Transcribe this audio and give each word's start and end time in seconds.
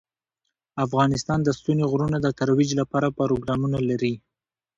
افغانستان 0.85 1.39
د 1.43 1.49
ستوني 1.59 1.83
غرونه 1.91 2.17
د 2.21 2.27
ترویج 2.39 2.71
لپاره 2.81 3.15
پروګرامونه 3.19 3.77
لري. 3.89 4.13